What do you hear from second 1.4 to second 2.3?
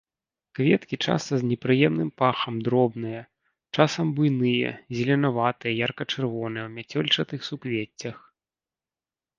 з непрыемным